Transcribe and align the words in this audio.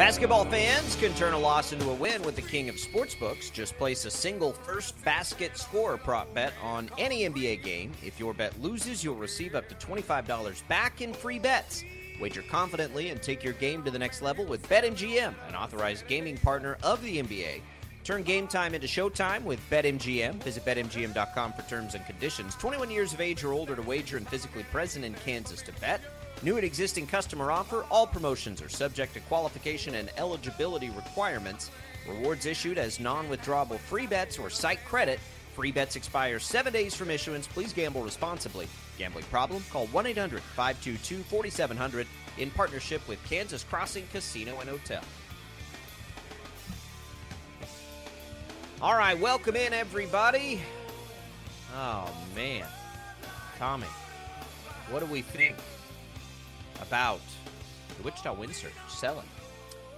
Basketball 0.00 0.46
fans 0.46 0.96
can 0.96 1.12
turn 1.12 1.34
a 1.34 1.38
loss 1.38 1.74
into 1.74 1.90
a 1.90 1.94
win 1.94 2.22
with 2.22 2.34
the 2.34 2.40
king 2.40 2.70
of 2.70 2.76
sportsbooks. 2.76 3.52
Just 3.52 3.76
place 3.76 4.06
a 4.06 4.10
single 4.10 4.54
first 4.54 4.98
basket 5.04 5.58
score 5.58 5.98
prop 5.98 6.32
bet 6.32 6.54
on 6.62 6.88
any 6.96 7.28
NBA 7.28 7.62
game. 7.62 7.92
If 8.02 8.18
your 8.18 8.32
bet 8.32 8.58
loses, 8.62 9.04
you'll 9.04 9.16
receive 9.16 9.54
up 9.54 9.68
to 9.68 9.74
$25 9.74 10.66
back 10.68 11.02
in 11.02 11.12
free 11.12 11.38
bets. 11.38 11.84
Wager 12.18 12.40
confidently 12.40 13.10
and 13.10 13.20
take 13.20 13.44
your 13.44 13.52
game 13.52 13.82
to 13.82 13.90
the 13.90 13.98
next 13.98 14.22
level 14.22 14.46
with 14.46 14.66
BetMGM, 14.70 15.34
an 15.46 15.54
authorized 15.54 16.06
gaming 16.06 16.38
partner 16.38 16.78
of 16.82 17.02
the 17.02 17.22
NBA. 17.22 17.60
Turn 18.02 18.22
game 18.22 18.48
time 18.48 18.72
into 18.72 18.86
showtime 18.86 19.42
with 19.42 19.60
BetMGM. 19.68 20.36
Visit 20.36 20.64
BetMGM.com 20.64 21.52
for 21.52 21.62
terms 21.68 21.94
and 21.94 22.06
conditions. 22.06 22.54
21 22.54 22.90
years 22.90 23.12
of 23.12 23.20
age 23.20 23.44
or 23.44 23.52
older 23.52 23.76
to 23.76 23.82
wager 23.82 24.16
and 24.16 24.26
physically 24.26 24.62
present 24.72 25.04
in 25.04 25.12
Kansas 25.12 25.60
to 25.60 25.72
bet. 25.72 26.00
New 26.42 26.56
and 26.56 26.64
existing 26.64 27.06
customer 27.06 27.52
offer. 27.52 27.84
All 27.90 28.06
promotions 28.06 28.62
are 28.62 28.68
subject 28.70 29.12
to 29.12 29.20
qualification 29.20 29.96
and 29.96 30.10
eligibility 30.16 30.88
requirements. 30.90 31.70
Rewards 32.08 32.46
issued 32.46 32.78
as 32.78 32.98
non 32.98 33.28
withdrawable 33.28 33.78
free 33.78 34.06
bets 34.06 34.38
or 34.38 34.48
site 34.48 34.82
credit. 34.86 35.20
Free 35.54 35.70
bets 35.70 35.96
expire 35.96 36.38
seven 36.38 36.72
days 36.72 36.94
from 36.94 37.10
issuance. 37.10 37.46
Please 37.46 37.74
gamble 37.74 38.02
responsibly. 38.02 38.68
Gambling 38.96 39.26
problem? 39.26 39.62
Call 39.70 39.86
1 39.88 40.06
800 40.06 40.40
522 40.40 41.22
4700 41.24 42.06
in 42.38 42.50
partnership 42.52 43.06
with 43.06 43.22
Kansas 43.28 43.62
Crossing 43.62 44.06
Casino 44.10 44.58
and 44.60 44.70
Hotel. 44.70 45.02
All 48.80 48.96
right, 48.96 49.18
welcome 49.18 49.56
in, 49.56 49.74
everybody. 49.74 50.62
Oh, 51.76 52.10
man. 52.34 52.64
Tommy, 53.58 53.86
what 54.88 55.00
do 55.00 55.06
we 55.06 55.20
think 55.20 55.54
about 56.80 57.20
the 57.96 58.02
Wichita 58.02 58.32
Wind 58.34 58.54
Surge 58.54 58.72
selling? 58.88 59.28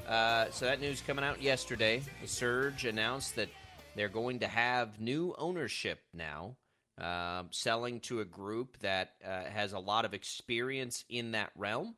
Uh, 0.08 0.46
so 0.50 0.64
that 0.64 0.80
news 0.80 1.00
coming 1.00 1.24
out 1.24 1.40
yesterday. 1.40 2.02
The 2.20 2.28
Surge 2.28 2.84
announced 2.84 3.36
that 3.36 3.48
they're 3.94 4.08
going 4.08 4.40
to 4.40 4.48
have 4.48 5.00
new 5.00 5.34
ownership 5.38 6.00
now, 6.12 6.56
um, 6.98 7.48
selling 7.50 8.00
to 8.00 8.20
a 8.20 8.24
group 8.24 8.78
that 8.80 9.12
uh, 9.24 9.44
has 9.44 9.72
a 9.72 9.78
lot 9.78 10.04
of 10.04 10.14
experience 10.14 11.04
in 11.08 11.32
that 11.32 11.50
realm, 11.56 11.94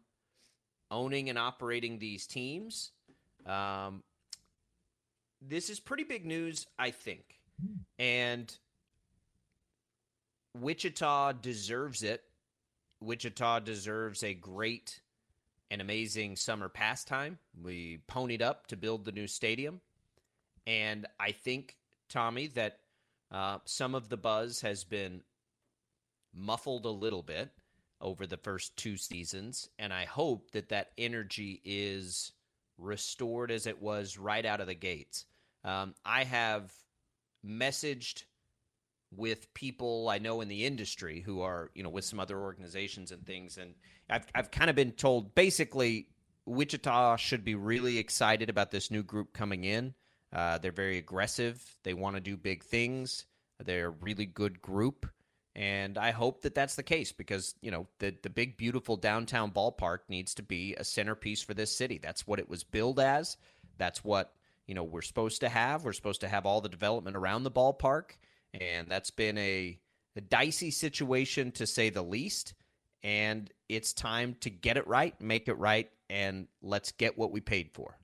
owning 0.91 1.29
and 1.29 1.39
operating 1.39 1.99
these 1.99 2.27
teams. 2.27 2.93
Um, 3.47 4.03
this 5.41 5.71
is 5.71 5.81
pretty 5.81 6.05
big 6.05 6.25
news, 6.25 6.67
I 6.79 6.91
think. 6.91 7.41
And 7.99 8.53
Wichita 10.59 11.33
deserves 11.33 12.03
it. 12.03 12.23
Wichita 13.05 13.61
deserves 13.61 14.23
a 14.23 14.35
great 14.35 15.01
and 15.71 15.81
amazing 15.81 16.37
summer 16.37 16.69
pastime. 16.69 17.39
We 17.63 17.99
ponied 18.09 18.43
up 18.43 18.67
to 18.69 18.77
build 18.77 19.05
the 19.05 19.13
new 19.13 19.27
stadium. 19.27 19.81
And 20.67 21.07
I 21.19 21.33
think, 21.33 21.77
Tommy, 22.09 22.47
that 22.49 22.79
uh, 23.31 23.59
some 23.65 23.95
of 23.95 24.09
the 24.09 24.17
buzz 24.17 24.61
has 24.61 24.85
been 24.85 25.23
muffled 26.35 26.85
a 26.85 26.91
little 26.91 27.23
bit 27.23 27.51
over 28.01 28.27
the 28.27 28.37
first 28.37 28.77
two 28.77 28.97
seasons. 28.97 29.69
And 29.79 29.93
I 29.93 30.05
hope 30.05 30.51
that 30.53 30.69
that 30.71 30.93
energy 30.99 31.61
is 31.65 32.33
restored 32.79 33.51
as 33.51 33.67
it 33.67 33.81
was 33.81 34.19
right 34.19 34.45
out 34.45 34.61
of 34.61 34.67
the 34.67 34.75
gates. 34.75 35.27
Um, 35.65 35.95
I 36.05 36.25
have 36.25 36.73
messaged 37.47 38.25
with 39.17 39.53
people 39.55 40.09
I 40.09 40.19
know 40.19 40.41
in 40.41 40.49
the 40.49 40.65
industry 40.65 41.21
who 41.21 41.41
are, 41.43 41.71
you 41.75 41.83
know, 41.83 41.89
with 41.89 42.05
some 42.05 42.21
other 42.21 42.39
organizations 42.39 43.13
and 43.13 43.25
things, 43.27 43.59
and 43.59 43.75
I've 44.09 44.27
I've 44.35 44.51
kind 44.51 44.71
of 44.71 44.77
been 44.77 44.93
told 44.93 45.35
basically 45.35 46.09
Wichita 46.47 47.17
should 47.17 47.45
be 47.45 47.55
really 47.55 47.99
excited 47.99 48.51
about 48.51 48.71
this 48.71 48.91
new 48.91 49.03
group 49.03 49.33
coming 49.33 49.65
in. 49.65 49.95
Uh, 50.33 50.59
they're 50.59 50.73
very 50.73 50.99
aggressive. 50.99 51.63
They 51.85 51.95
want 51.95 52.17
to 52.17 52.21
do 52.21 52.37
big 52.37 52.65
things. 52.65 53.27
They're 53.65 53.87
a 53.87 53.91
really 53.91 54.27
good 54.27 54.61
group, 54.61 55.07
and 55.55 55.97
I 55.97 56.11
hope 56.11 56.43
that 56.43 56.55
that's 56.55 56.75
the 56.75 56.83
case 56.83 57.13
because 57.13 57.55
you 57.63 57.71
know 57.71 57.87
the 58.01 58.15
the 58.23 58.31
big 58.31 58.57
beautiful 58.57 58.97
downtown 58.97 59.53
ballpark 59.53 60.01
needs 60.09 60.35
to 60.35 60.43
be 60.43 60.75
a 60.75 60.85
centerpiece 60.85 61.43
for 61.43 61.55
this 61.55 61.75
city. 61.75 61.99
That's 62.03 62.27
what 62.27 62.41
it 62.41 62.49
was 62.49 62.65
billed 62.65 62.99
as. 62.99 63.37
That's 63.79 64.03
what 64.05 64.33
you 64.67 64.75
know 64.75 64.83
we're 64.83 65.03
supposed 65.03 65.41
to 65.41 65.49
have. 65.49 65.85
We're 65.85 65.93
supposed 65.93 66.23
to 66.23 66.29
have 66.29 66.47
all 66.47 66.61
the 66.61 66.69
development 66.69 67.17
around 67.17 67.45
the 67.45 67.51
ballpark, 67.51 68.17
and 68.61 68.89
that's 68.89 69.11
been 69.11 69.37
a, 69.39 69.79
a 70.17 70.21
dicey 70.21 70.71
situation 70.71 71.51
to 71.53 71.67
say 71.67 71.91
the 71.91 72.03
least. 72.03 72.55
And 73.03 73.51
it's 73.69 73.93
time 73.93 74.37
to 74.41 74.51
get 74.51 74.77
it 74.77 74.87
right, 74.87 75.19
make 75.21 75.49
it 75.49 75.59
right, 75.59 75.91
and 76.09 76.49
let's 76.63 76.93
get 76.93 77.19
what 77.19 77.33
we 77.33 77.41
paid 77.41 77.71
for. 77.73 77.99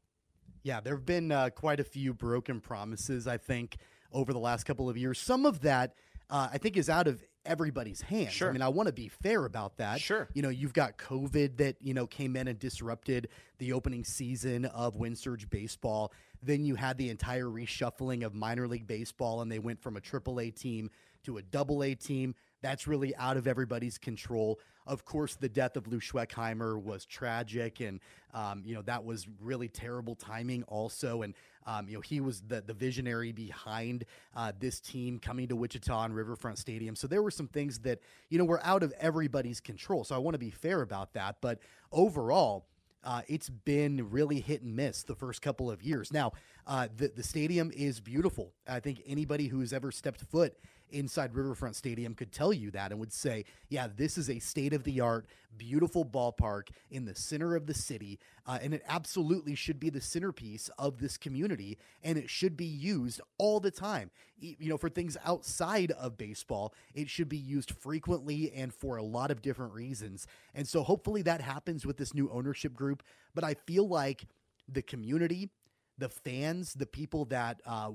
Yeah, 0.63 0.81
there 0.81 0.95
have 0.95 1.07
been 1.07 1.33
uh, 1.33 1.51
quite 1.51 1.81
a 1.81 1.85
few 1.85 2.13
broken 2.13 2.61
promises, 2.61 3.27
I 3.27 3.39
think, 3.39 3.79
over 4.13 4.33
the 4.35 4.39
last 4.39 4.65
couple 4.65 4.91
of 4.91 4.99
years. 4.99 5.19
Some 5.19 5.47
of 5.47 5.63
that, 5.63 5.95
uh, 6.29 6.49
I 6.53 6.59
think, 6.59 6.77
is 6.77 6.91
out 6.91 7.07
of 7.07 7.25
everybody's 7.47 8.03
hands. 8.03 8.33
Sure. 8.33 8.51
I 8.51 8.53
mean, 8.53 8.61
I 8.61 8.69
want 8.69 8.89
to 8.89 8.93
be 8.93 9.09
fair 9.09 9.47
about 9.47 9.79
that. 9.79 10.01
Sure. 10.01 10.29
You 10.35 10.43
know, 10.43 10.51
you've 10.51 10.75
got 10.75 10.99
COVID 10.99 11.57
that, 11.57 11.77
you 11.81 11.95
know, 11.95 12.07
came 12.07 12.37
in 12.37 12.49
and 12.49 12.59
disrupted 12.59 13.29
the 13.59 13.73
opening 13.73 14.05
season 14.05 14.67
of 14.67 14.97
Wind 14.97 15.17
Surge 15.17 15.49
baseball. 15.49 16.13
Then 16.43 16.65
you 16.65 16.75
had 16.75 16.97
the 16.99 17.11
entire 17.11 17.47
reshuffling 17.47 18.25
of 18.25 18.35
minor 18.35 18.67
league 18.67 18.87
baseball, 18.87 19.43
and 19.43 19.51
they 19.51 19.59
went 19.59 19.81
from 19.81 19.97
a 19.97 20.01
triple 20.01 20.41
A 20.41 20.51
team 20.51 20.91
to 21.25 21.39
a 21.39 21.43
double 21.43 21.83
A 21.83 21.95
team. 21.95 22.35
That's 22.63 22.87
really 22.87 23.15
out 23.17 23.37
of 23.37 23.47
everybody's 23.47 23.99
control. 23.99 24.59
Of 24.87 25.05
course, 25.05 25.37
the 25.37 25.49
death 25.49 25.77
of 25.77 25.87
Lou 25.87 26.01
Schwechheimer 26.01 26.81
was 26.83 27.05
tragic, 27.05 27.81
and 27.81 28.01
um, 28.35 28.63
you 28.65 28.75
know 28.75 28.83
that 28.83 29.05
was 29.05 29.27
really 29.41 29.69
terrible 29.69 30.15
timing. 30.15 30.63
Also, 30.65 31.23
and 31.23 31.35
um, 31.67 31.89
you 31.89 31.95
know 31.95 32.01
he 32.01 32.21
was 32.21 32.41
the 32.43 32.61
the 32.61 32.75
visionary 32.75 33.33
behind 33.33 34.05
uh, 34.35 34.53
this 34.59 34.81
team 34.81 35.19
coming 35.19 35.49
to 35.49 35.57
Wichita 35.57 36.05
and 36.05 36.15
Riverfront 36.15 36.59
Stadium. 36.59 36.97
So 36.97 37.07
there 37.07 37.23
were 37.23 37.31
some 37.31 37.49
things 37.49 37.79
that 37.81 38.01
you 38.31 38.39
know 38.39 38.45
were 38.45 38.65
out 38.65 38.83
of 38.83 38.93
everybody's 38.99 39.61
control. 39.61 40.05
So 40.05 40.15
I 40.15 40.19
want 40.19 40.35
to 40.35 40.39
be 40.39 40.51
fair 40.51 40.83
about 40.83 41.13
that. 41.15 41.37
But 41.41 41.61
overall, 41.93 42.67
uh, 43.05 43.23
it's 43.29 43.49
been 43.49 44.11
really 44.11 44.41
hit 44.41 44.63
and 44.63 44.75
miss 44.77 45.03
the 45.03 45.15
first 45.15 45.43
couple 45.43 45.71
of 45.71 45.83
years. 45.83 46.13
Now, 46.13 46.33
uh, 46.67 46.89
the 46.95 47.09
the 47.09 47.23
stadium 47.23 47.71
is 47.75 48.01
beautiful. 48.01 48.53
I 48.69 48.81
think 48.81 49.03
anybody 49.07 49.49
who's 49.49 49.73
ever 49.73 49.91
stepped 49.91 50.23
foot 50.23 50.55
inside 50.93 51.35
Riverfront 51.35 51.77
Stadium 51.77 52.15
could 52.15 52.33
tell 52.33 52.53
you 52.53 52.71
that 52.73 52.91
and 52.91 53.01
would 53.01 53.13
say, 53.13 53.45
yeah, 53.69 53.89
this 53.95 54.19
is 54.19 54.29
a 54.29 54.39
state 54.39 54.73
of 54.73 54.85
the 54.85 55.01
art, 55.01 55.27
beautiful 55.57 56.05
ballpark 56.05 56.69
in 56.91 57.05
the 57.05 57.15
center 57.15 57.57
of 57.57 57.67
the 57.67 57.75
city. 57.75 58.19
Uh, 58.47 58.59
and 58.63 58.75
it 58.75 58.83
absolutely 58.89 59.55
should 59.55 59.79
be 59.79 59.91
the 59.91 60.01
centerpiece 60.01 60.71
of 60.79 60.99
this 60.99 61.17
community. 61.17 61.79
And 62.03 62.19
it 62.19 62.31
should 62.31 62.57
be 62.57 62.65
used 62.65 63.21
all 63.39 63.61
the 63.61 63.71
time. 63.71 64.11
You 64.39 64.71
know, 64.71 64.79
for 64.79 64.89
things 64.89 65.17
outside 65.25 65.93
of 65.93 66.17
baseball, 66.17 66.75
it 66.95 67.11
should 67.11 67.29
be 67.29 67.37
used 67.37 67.73
frequently 67.73 68.53
and 68.53 68.73
for 68.73 68.97
a 68.97 69.03
lot 69.03 69.31
of 69.31 69.43
different 69.43 69.75
reasons. 69.75 70.27
And 70.55 70.67
so 70.67 70.83
hopefully 70.83 71.23
that 71.23 71.41
happens 71.41 71.85
with 71.85 71.97
this 71.97 72.15
new 72.15 72.31
ownership 72.31 72.75
group. 72.75 73.03
But 73.35 73.45
I 73.45 73.55
feel 73.55 73.87
like 73.87 74.27
the 74.67 74.83
community, 74.83 75.51
the 76.01 76.09
fans, 76.09 76.75
the 76.75 76.87
people 76.87 77.27
that 77.27 77.61
uh, 77.65 77.91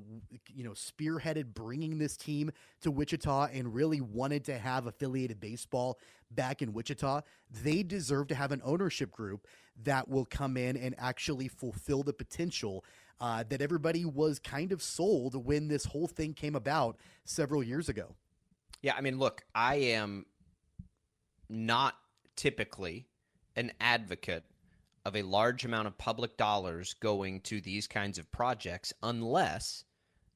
you 0.53 0.63
know 0.63 0.71
spearheaded 0.71 1.53
bringing 1.53 1.97
this 1.97 2.15
team 2.15 2.51
to 2.81 2.91
Wichita 2.91 3.49
and 3.51 3.73
really 3.73 3.99
wanted 3.99 4.45
to 4.45 4.57
have 4.57 4.85
affiliated 4.87 5.39
baseball 5.39 5.99
back 6.31 6.61
in 6.61 6.71
Wichita, 6.71 7.21
they 7.63 7.83
deserve 7.83 8.27
to 8.27 8.35
have 8.35 8.51
an 8.51 8.61
ownership 8.63 9.11
group 9.11 9.47
that 9.83 10.07
will 10.07 10.25
come 10.25 10.55
in 10.55 10.77
and 10.77 10.95
actually 10.97 11.47
fulfill 11.47 12.03
the 12.03 12.13
potential 12.13 12.85
uh, 13.19 13.43
that 13.49 13.61
everybody 13.61 14.05
was 14.05 14.39
kind 14.39 14.71
of 14.71 14.81
sold 14.81 15.45
when 15.45 15.67
this 15.67 15.85
whole 15.85 16.07
thing 16.07 16.33
came 16.33 16.55
about 16.55 16.97
several 17.23 17.63
years 17.63 17.89
ago. 17.89 18.15
Yeah, 18.81 18.93
I 18.95 19.01
mean, 19.01 19.17
look, 19.17 19.43
I 19.53 19.75
am 19.75 20.25
not 21.49 21.95
typically 22.35 23.07
an 23.55 23.71
advocate 23.79 24.43
of 25.05 25.15
a 25.15 25.21
large 25.21 25.63
amount 25.63 25.87
of 25.87 25.97
public 25.97 26.35
dollars 26.35 26.95
going 26.95 27.39
to 27.41 27.61
these 27.61 27.87
kinds 27.87 28.17
of 28.17 28.31
projects 28.31 28.91
unless 29.03 29.83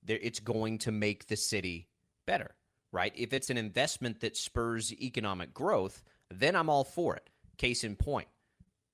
it's 0.08 0.40
going 0.40 0.78
to 0.78 0.92
make 0.92 1.28
the 1.28 1.36
city 1.36 1.88
better, 2.26 2.56
right? 2.92 3.14
If 3.16 3.34
it's 3.34 3.50
an 3.50 3.58
investment 3.58 4.22
that 4.22 4.38
spurs 4.38 4.94
economic 4.94 5.54
growth, 5.54 6.04
then 6.30 6.56
I'm 6.56 6.70
all 6.70 6.84
for 6.84 7.16
it. 7.16 7.30
Case 7.58 7.84
in 7.84 7.96
point, 7.96 8.28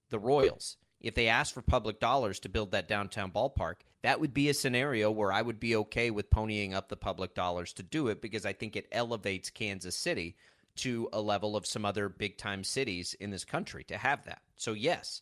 the 0.09 0.19
Royals. 0.19 0.77
If 1.01 1.13
they 1.13 1.27
ask 1.27 1.53
for 1.53 1.61
public 1.61 1.99
dollars 1.99 2.39
to 2.39 2.49
build 2.49 2.71
that 2.71 2.87
downtown 2.87 3.31
ballpark, 3.31 3.75
that 4.01 4.19
would 4.19 4.33
be 4.33 4.49
a 4.49 4.53
scenario 4.53 5.11
where 5.11 5.31
I 5.31 5.41
would 5.41 5.59
be 5.59 5.75
okay 5.75 6.09
with 6.09 6.29
ponying 6.29 6.73
up 6.73 6.89
the 6.89 6.95
public 6.95 7.35
dollars 7.35 7.73
to 7.73 7.83
do 7.83 8.07
it 8.07 8.21
because 8.21 8.45
I 8.45 8.53
think 8.53 8.75
it 8.75 8.87
elevates 8.91 9.49
Kansas 9.49 9.95
City 9.95 10.35
to 10.77 11.09
a 11.13 11.21
level 11.21 11.55
of 11.55 11.65
some 11.65 11.85
other 11.85 12.09
big 12.09 12.37
time 12.37 12.63
cities 12.63 13.13
in 13.19 13.29
this 13.29 13.45
country 13.45 13.83
to 13.85 13.97
have 13.97 14.25
that. 14.25 14.41
So, 14.55 14.73
yes, 14.73 15.21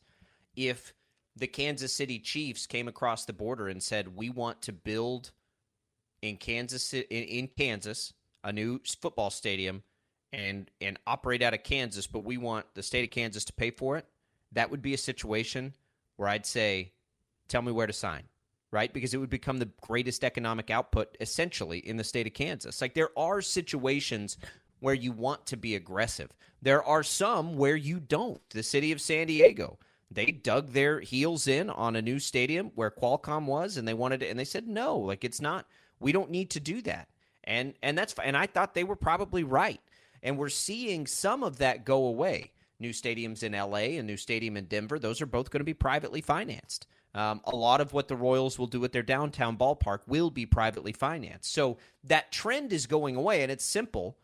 if 0.55 0.94
the 1.35 1.47
Kansas 1.47 1.95
City 1.95 2.19
Chiefs 2.19 2.67
came 2.67 2.88
across 2.88 3.25
the 3.25 3.33
border 3.33 3.67
and 3.67 3.81
said, 3.81 4.15
"We 4.15 4.29
want 4.29 4.61
to 4.63 4.71
build 4.71 5.31
in 6.21 6.38
Kansas 6.38 6.94
in, 6.94 7.47
Kansas 7.47 8.13
a 8.44 8.51
new 8.51 8.79
football 9.01 9.29
stadium 9.29 9.83
and 10.31 10.69
and 10.79 11.00
operate 11.07 11.41
out 11.41 11.53
of 11.53 11.63
Kansas, 11.63 12.07
but 12.07 12.23
we 12.23 12.38
want 12.38 12.65
the 12.75 12.83
state 12.83 13.03
of 13.03 13.11
Kansas 13.11 13.45
to 13.45 13.53
pay 13.53 13.71
for 13.71 13.97
it," 13.97 14.05
that 14.51 14.69
would 14.69 14.81
be 14.81 14.94
a 14.94 14.97
situation 14.97 15.73
where 16.17 16.29
I'd 16.29 16.45
say, 16.45 16.94
"Tell 17.47 17.61
me 17.61 17.71
where 17.71 17.88
to 17.88 17.94
sign." 17.94 18.29
Right? 18.71 18.91
Because 18.91 19.13
it 19.13 19.17
would 19.17 19.29
become 19.29 19.59
the 19.59 19.69
greatest 19.81 20.23
economic 20.23 20.71
output 20.71 21.15
essentially 21.19 21.77
in 21.77 21.97
the 21.97 22.03
state 22.03 22.25
of 22.25 22.33
Kansas. 22.33 22.81
Like 22.81 22.95
there 22.95 23.17
are 23.17 23.39
situations 23.39 24.35
where 24.79 24.95
you 24.95 25.11
want 25.11 25.45
to 25.45 25.57
be 25.57 25.75
aggressive. 25.75 26.31
There 26.59 26.83
are 26.83 27.03
some 27.03 27.55
where 27.55 27.75
you 27.75 28.00
don't. 28.00 28.41
The 28.50 28.63
city 28.63 28.91
of 28.91 29.00
San 29.00 29.27
Diego 29.27 29.77
they 30.13 30.27
dug 30.27 30.71
their 30.71 31.00
heels 31.00 31.48
in 31.48 31.69
on 31.69 31.95
a 31.95 32.01
new 32.01 32.19
stadium 32.19 32.71
where 32.75 32.92
Qualcomm 32.92 33.45
was, 33.45 33.77
and 33.77 33.88
they 33.88 33.94
wanted 33.94 34.24
it, 34.24 34.30
and 34.30 34.39
they 34.39 34.45
said 34.45 34.68
no, 34.68 34.98
like 34.98 35.24
it's 35.24 35.42
not. 35.42 35.68
We 36.00 36.12
don't 36.12 36.31
need 36.31 36.50
to 36.51 36.60
do 36.60 36.81
that, 36.83 37.07
and 37.44 37.74
and 37.81 37.98
that's 37.98 38.13
and 38.24 38.38
I 38.38 38.48
thought 38.48 38.74
they 38.74 38.83
were 38.83 38.95
probably 38.95 39.44
right, 39.44 39.81
and 40.21 40.38
we're 40.38 40.50
seeing 40.50 41.07
some 41.07 41.44
of 41.44 41.57
that 41.57 41.86
go 41.86 42.06
away. 42.06 42.51
New 42.80 42.92
stadiums 42.92 43.44
in 43.44 43.54
LA 43.54 43.98
and 43.98 44.07
new 44.07 44.18
stadium 44.18 44.57
in 44.57 44.65
Denver; 44.65 45.00
those 45.00 45.21
are 45.21 45.25
both 45.25 45.50
going 45.50 45.62
to 45.62 45.65
be 45.65 45.74
privately 45.74 46.21
financed. 46.21 46.88
Um, 47.15 47.42
a 47.45 47.56
lot 47.56 47.80
of 47.80 47.94
what 47.94 48.07
the 48.07 48.15
Royals 48.15 48.57
will 48.57 48.68
do 48.68 48.83
at 48.83 48.92
their 48.92 49.04
downtown 49.04 49.56
ballpark 49.56 50.00
will 50.07 50.31
be 50.31 50.48
privately 50.48 50.92
financed. 50.92 51.54
So 51.54 51.77
that 52.04 52.31
trend 52.31 52.74
is 52.74 52.88
going 52.88 53.15
away, 53.15 53.44
and 53.44 53.51
it's 53.51 53.63
simple. 53.63 54.18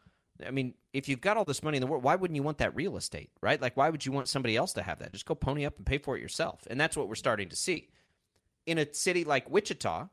I 0.45 0.51
mean, 0.51 0.73
if 0.93 1.09
you've 1.09 1.21
got 1.21 1.37
all 1.37 1.45
this 1.45 1.63
money 1.63 1.77
in 1.77 1.81
the 1.81 1.87
world, 1.87 2.03
why 2.03 2.15
wouldn't 2.15 2.35
you 2.35 2.43
want 2.43 2.59
that 2.59 2.75
real 2.75 2.97
estate, 2.97 3.31
right? 3.41 3.61
Like, 3.61 3.75
why 3.75 3.89
would 3.89 4.05
you 4.05 4.11
want 4.11 4.27
somebody 4.27 4.55
else 4.55 4.73
to 4.73 4.81
have 4.81 4.99
that? 4.99 5.11
Just 5.11 5.25
go 5.25 5.35
pony 5.35 5.65
up 5.65 5.77
and 5.77 5.85
pay 5.85 5.97
for 5.97 6.15
it 6.15 6.21
yourself. 6.21 6.61
And 6.69 6.79
that's 6.79 6.95
what 6.95 7.09
we're 7.09 7.15
starting 7.15 7.49
to 7.49 7.55
see. 7.55 7.89
In 8.65 8.77
a 8.77 8.93
city 8.93 9.23
like 9.23 9.49
Wichita, 9.49 10.07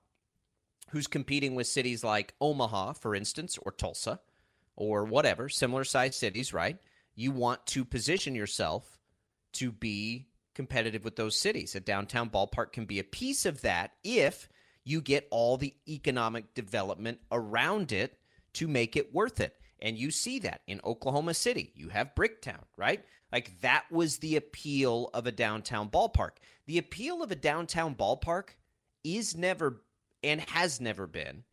who's 0.90 1.06
competing 1.06 1.54
with 1.54 1.66
cities 1.66 2.02
like 2.02 2.34
Omaha, 2.40 2.94
for 2.94 3.14
instance, 3.14 3.58
or 3.62 3.72
Tulsa, 3.72 4.20
or 4.76 5.04
whatever, 5.04 5.48
similar 5.48 5.84
sized 5.84 6.14
cities, 6.14 6.52
right? 6.52 6.78
You 7.14 7.30
want 7.30 7.64
to 7.66 7.84
position 7.84 8.34
yourself 8.34 8.98
to 9.54 9.72
be 9.72 10.26
competitive 10.54 11.04
with 11.04 11.16
those 11.16 11.38
cities. 11.38 11.74
A 11.74 11.80
downtown 11.80 12.30
ballpark 12.30 12.72
can 12.72 12.84
be 12.84 12.98
a 12.98 13.04
piece 13.04 13.46
of 13.46 13.62
that 13.62 13.92
if 14.04 14.48
you 14.84 15.00
get 15.00 15.26
all 15.30 15.56
the 15.56 15.74
economic 15.88 16.54
development 16.54 17.18
around 17.32 17.92
it 17.92 18.18
to 18.54 18.68
make 18.68 18.96
it 18.96 19.14
worth 19.14 19.40
it. 19.40 19.56
And 19.80 19.98
you 19.98 20.10
see 20.10 20.38
that 20.40 20.62
in 20.66 20.80
Oklahoma 20.84 21.34
City. 21.34 21.72
You 21.74 21.88
have 21.90 22.14
Bricktown, 22.14 22.64
right? 22.76 23.04
Like 23.32 23.60
that 23.60 23.84
was 23.90 24.18
the 24.18 24.36
appeal 24.36 25.10
of 25.12 25.26
a 25.26 25.32
downtown 25.32 25.88
ballpark. 25.90 26.36
The 26.66 26.78
appeal 26.78 27.22
of 27.22 27.30
a 27.30 27.36
downtown 27.36 27.94
ballpark 27.94 28.50
is 29.04 29.36
never 29.36 29.82
and 30.22 30.40
has 30.40 30.80
never 30.80 31.06
been 31.06 31.44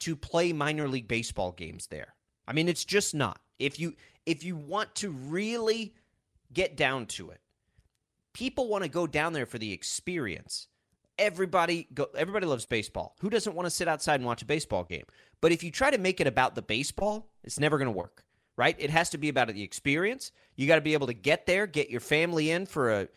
to 0.00 0.16
play 0.16 0.52
minor 0.52 0.88
league 0.88 1.08
baseball 1.08 1.52
games 1.52 1.86
there. 1.88 2.14
I 2.46 2.52
mean, 2.52 2.68
it's 2.68 2.84
just 2.84 3.14
not. 3.14 3.40
If 3.58 3.78
you 3.78 3.94
if 4.26 4.44
you 4.44 4.56
want 4.56 4.94
to 4.96 5.10
really 5.10 5.94
get 6.52 6.76
down 6.76 7.06
to 7.06 7.30
it, 7.30 7.40
people 8.32 8.68
want 8.68 8.84
to 8.84 8.90
go 8.90 9.06
down 9.06 9.32
there 9.32 9.46
for 9.46 9.58
the 9.58 9.72
experience. 9.72 10.68
Everybody 11.18 11.88
go 11.92 12.06
everybody 12.16 12.46
loves 12.46 12.66
baseball. 12.66 13.16
Who 13.20 13.30
doesn't 13.30 13.54
want 13.54 13.66
to 13.66 13.70
sit 13.70 13.88
outside 13.88 14.16
and 14.16 14.24
watch 14.24 14.42
a 14.42 14.46
baseball 14.46 14.84
game? 14.84 15.04
But 15.40 15.52
if 15.52 15.62
you 15.62 15.70
try 15.70 15.90
to 15.90 15.98
make 15.98 16.20
it 16.20 16.26
about 16.26 16.54
the 16.54 16.62
baseball, 16.62 17.28
it's 17.42 17.58
never 17.58 17.78
going 17.78 17.86
to 17.92 17.96
work, 17.96 18.24
right? 18.56 18.76
It 18.78 18.90
has 18.90 19.10
to 19.10 19.18
be 19.18 19.28
about 19.28 19.48
the 19.48 19.62
experience. 19.62 20.32
You 20.56 20.66
got 20.66 20.76
to 20.76 20.80
be 20.80 20.92
able 20.94 21.06
to 21.08 21.14
get 21.14 21.46
there, 21.46 21.66
get 21.66 21.90
your 21.90 22.00
family 22.00 22.50
in 22.50 22.66
for 22.66 22.90
a, 22.92 23.08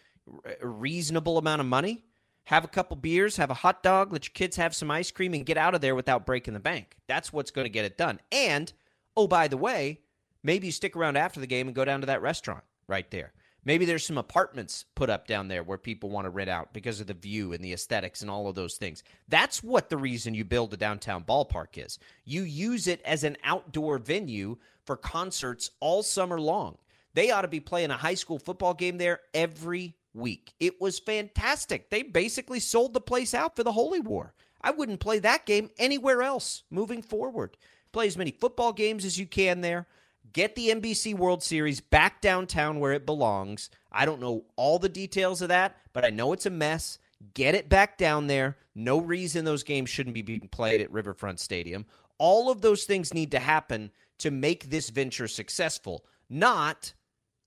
a 0.61 0.67
reasonable 0.67 1.37
amount 1.37 1.61
of 1.61 1.67
money, 1.67 2.03
have 2.45 2.63
a 2.63 2.67
couple 2.67 2.97
beers, 2.97 3.37
have 3.37 3.49
a 3.49 3.55
hot 3.55 3.83
dog, 3.83 4.11
let 4.11 4.25
your 4.25 4.33
kids 4.33 4.55
have 4.57 4.75
some 4.75 4.91
ice 4.91 5.11
cream, 5.11 5.33
and 5.33 5.45
get 5.45 5.57
out 5.57 5.75
of 5.75 5.81
there 5.81 5.95
without 5.95 6.25
breaking 6.25 6.53
the 6.53 6.59
bank. 6.59 6.95
That's 7.07 7.31
what's 7.31 7.51
going 7.51 7.65
to 7.65 7.69
get 7.69 7.85
it 7.85 7.97
done. 7.97 8.19
And, 8.31 8.71
oh, 9.15 9.27
by 9.27 9.47
the 9.47 9.57
way, 9.57 9.99
maybe 10.43 10.67
you 10.67 10.71
stick 10.71 10.95
around 10.95 11.17
after 11.17 11.39
the 11.39 11.47
game 11.47 11.67
and 11.67 11.75
go 11.75 11.85
down 11.85 12.01
to 12.01 12.07
that 12.07 12.21
restaurant 12.21 12.63
right 12.87 13.09
there. 13.11 13.33
Maybe 13.63 13.85
there's 13.85 14.05
some 14.05 14.17
apartments 14.17 14.85
put 14.95 15.09
up 15.09 15.27
down 15.27 15.47
there 15.47 15.61
where 15.61 15.77
people 15.77 16.09
want 16.09 16.25
to 16.25 16.31
rent 16.31 16.49
out 16.49 16.73
because 16.73 16.99
of 16.99 17.07
the 17.07 17.13
view 17.13 17.53
and 17.53 17.63
the 17.63 17.73
aesthetics 17.73 18.21
and 18.21 18.31
all 18.31 18.47
of 18.47 18.55
those 18.55 18.75
things. 18.75 19.03
That's 19.27 19.61
what 19.61 19.89
the 19.89 19.97
reason 19.97 20.33
you 20.33 20.43
build 20.43 20.73
a 20.73 20.77
downtown 20.77 21.23
ballpark 21.23 21.77
is. 21.77 21.99
You 22.25 22.41
use 22.41 22.87
it 22.87 23.01
as 23.05 23.23
an 23.23 23.37
outdoor 23.43 23.99
venue 23.99 24.57
for 24.85 24.97
concerts 24.97 25.69
all 25.79 26.01
summer 26.01 26.41
long. 26.41 26.77
They 27.13 27.29
ought 27.29 27.43
to 27.43 27.47
be 27.47 27.59
playing 27.59 27.91
a 27.91 27.97
high 27.97 28.15
school 28.15 28.39
football 28.39 28.73
game 28.73 28.97
there 28.97 29.19
every 29.33 29.95
week. 30.13 30.53
It 30.59 30.81
was 30.81 30.97
fantastic. 30.97 31.89
They 31.89 32.01
basically 32.01 32.59
sold 32.59 32.93
the 32.93 33.01
place 33.01 33.33
out 33.33 33.55
for 33.55 33.63
the 33.63 33.71
Holy 33.73 33.99
War. 33.99 34.33
I 34.61 34.71
wouldn't 34.71 34.99
play 34.99 35.19
that 35.19 35.45
game 35.45 35.69
anywhere 35.77 36.23
else 36.23 36.63
moving 36.71 37.01
forward. 37.01 37.57
Play 37.91 38.07
as 38.07 38.17
many 38.17 38.31
football 38.31 38.73
games 38.73 39.05
as 39.05 39.17
you 39.17 39.25
can 39.25 39.61
there. 39.61 39.87
Get 40.33 40.55
the 40.55 40.69
NBC 40.69 41.15
World 41.15 41.43
Series 41.43 41.81
back 41.81 42.21
downtown 42.21 42.79
where 42.79 42.93
it 42.93 43.05
belongs. 43.05 43.69
I 43.91 44.05
don't 44.05 44.21
know 44.21 44.45
all 44.55 44.79
the 44.79 44.89
details 44.89 45.41
of 45.41 45.49
that, 45.49 45.75
but 45.93 46.05
I 46.05 46.09
know 46.09 46.31
it's 46.31 46.45
a 46.45 46.51
mess. 46.51 46.99
Get 47.33 47.55
it 47.55 47.69
back 47.69 47.97
down 47.97 48.27
there. 48.27 48.57
No 48.73 48.99
reason 48.99 49.43
those 49.43 49.63
games 49.63 49.89
shouldn't 49.89 50.15
be 50.15 50.21
being 50.21 50.47
played 50.51 50.81
at 50.81 50.91
Riverfront 50.91 51.39
Stadium. 51.39 51.85
All 52.17 52.49
of 52.49 52.61
those 52.61 52.85
things 52.85 53.13
need 53.13 53.31
to 53.31 53.39
happen 53.39 53.91
to 54.19 54.31
make 54.31 54.69
this 54.69 54.89
venture 54.89 55.27
successful, 55.27 56.05
not 56.29 56.93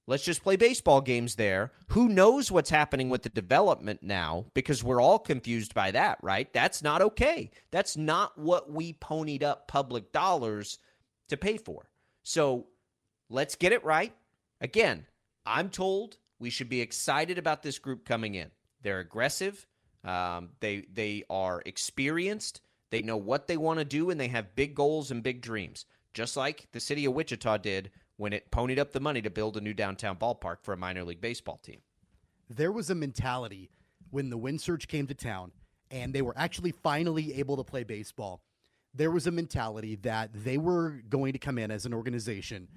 let's 0.07 0.25
just 0.25 0.43
play 0.43 0.57
baseball 0.57 1.00
games 1.00 1.37
there. 1.37 1.73
Who 1.88 2.09
knows 2.09 2.50
what's 2.50 2.71
happening 2.71 3.09
with 3.09 3.23
the 3.23 3.29
development 3.29 4.03
now 4.03 4.47
because 4.55 4.85
we're 4.85 5.00
all 5.00 5.19
confused 5.19 5.73
by 5.73 5.93
that, 5.93 6.19
right? 6.21 6.53
That's 6.53 6.83
not 6.83 7.00
okay. 7.00 7.50
That's 7.71 7.97
not 7.97 8.37
what 8.37 8.71
we 8.71 8.93
ponied 8.95 9.43
up 9.43 9.69
public 9.69 10.12
dollars 10.12 10.79
to 11.29 11.37
pay 11.37 11.57
for. 11.57 11.88
So 12.25 12.67
Let's 13.28 13.57
get 13.57 13.73
it 13.73 13.85
right. 13.85 14.14
Again, 14.61 15.07
I'm 15.47 15.71
told 15.71 16.19
we 16.38 16.50
should 16.50 16.69
be 16.69 16.81
excited 16.81 17.38
about 17.38 17.62
this 17.62 17.78
group 17.78 18.04
coming 18.04 18.35
in. 18.35 18.50
They're 18.83 19.00
aggressive. 19.00 19.66
Um, 20.04 20.50
they 20.61 20.85
they 20.93 21.25
are 21.31 21.62
experienced. 21.64 22.61
They 22.90 23.02
know 23.02 23.16
what 23.16 23.47
they 23.47 23.57
want 23.57 23.78
to 23.78 23.85
do, 23.85 24.11
and 24.11 24.21
they 24.21 24.28
have 24.28 24.54
big 24.54 24.75
goals 24.75 25.11
and 25.11 25.23
big 25.23 25.40
dreams, 25.40 25.87
just 26.12 26.37
like 26.37 26.69
the 26.73 26.81
city 26.81 27.07
of 27.07 27.14
Wichita 27.14 27.59
did 27.59 27.90
when 28.16 28.33
it 28.33 28.50
ponied 28.50 28.78
up 28.78 28.93
the 28.93 29.00
money 29.00 29.23
to 29.23 29.31
build 29.31 29.57
a 29.57 29.61
new 29.61 29.75
downtown 29.75 30.16
ballpark 30.16 30.59
for 30.62 30.73
a 30.73 30.76
minor 30.76 31.02
league 31.02 31.21
baseball 31.21 31.59
team. 31.59 31.81
There 32.49 32.71
was 32.71 32.90
a 32.90 32.95
mentality 32.95 33.71
when 34.11 34.31
the 34.31 34.37
Wind 34.37 34.61
Surge 34.61 34.87
came 34.87 35.07
to 35.07 35.14
town, 35.14 35.50
and 35.90 36.12
they 36.12 36.23
were 36.23 36.35
actually 36.37 36.73
finally 36.73 37.35
able 37.35 37.57
to 37.57 37.64
play 37.64 37.83
baseball 37.83 38.43
there 38.95 39.11
was 39.11 39.26
a 39.26 39.31
mentality 39.31 39.97
that 39.97 40.31
they 40.33 40.57
were 40.57 41.02
going 41.09 41.33
to 41.33 41.38
come 41.38 41.59
in 41.59 41.71
as 41.71 41.85
an 41.85 41.93
organization 41.93 42.69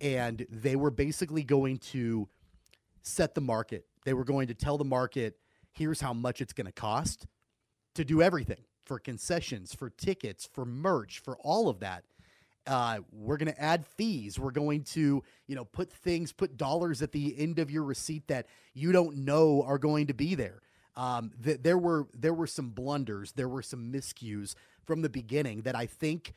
and 0.00 0.46
they 0.50 0.76
were 0.76 0.90
basically 0.90 1.42
going 1.42 1.78
to 1.78 2.28
set 3.02 3.34
the 3.34 3.40
market. 3.40 3.84
They 4.04 4.14
were 4.14 4.24
going 4.24 4.48
to 4.48 4.54
tell 4.54 4.78
the 4.78 4.84
market, 4.84 5.36
here's 5.72 6.00
how 6.00 6.12
much 6.12 6.40
it's 6.40 6.52
going 6.52 6.66
to 6.66 6.72
cost 6.72 7.26
to 7.94 8.04
do 8.04 8.22
everything 8.22 8.64
for 8.84 8.98
concessions, 8.98 9.74
for 9.74 9.90
tickets, 9.90 10.48
for 10.52 10.64
merch, 10.64 11.20
for 11.20 11.36
all 11.38 11.68
of 11.68 11.80
that. 11.80 12.04
Uh, 12.66 12.98
we're 13.12 13.36
going 13.36 13.52
to 13.52 13.60
add 13.60 13.84
fees. 13.86 14.38
We're 14.38 14.52
going 14.52 14.84
to, 14.84 15.22
you 15.46 15.56
know, 15.56 15.64
put 15.64 15.92
things, 15.92 16.32
put 16.32 16.56
dollars 16.56 17.02
at 17.02 17.10
the 17.12 17.34
end 17.38 17.58
of 17.58 17.70
your 17.70 17.82
receipt 17.82 18.28
that 18.28 18.46
you 18.72 18.92
don't 18.92 19.18
know 19.18 19.62
are 19.66 19.78
going 19.78 20.06
to 20.08 20.14
be 20.14 20.34
there. 20.34 20.62
Um, 20.94 21.32
th- 21.42 21.60
there 21.62 21.78
were 21.78 22.06
there 22.12 22.34
were 22.34 22.46
some 22.46 22.70
blunders, 22.70 23.32
there 23.32 23.48
were 23.48 23.62
some 23.62 23.92
miscues 23.92 24.54
from 24.84 25.02
the 25.02 25.08
beginning 25.08 25.62
that 25.62 25.74
I 25.74 25.86
think 25.86 26.34